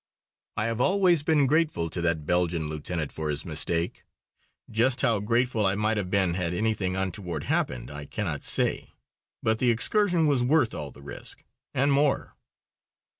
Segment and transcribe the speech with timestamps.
[0.57, 4.03] I have always been grateful to that Belgian lieutenant for his mistake.
[4.67, 8.95] Just how grateful I might have been had anything untoward happened, I cannot say.
[9.43, 12.35] But the excursion was worth all the risk, and more.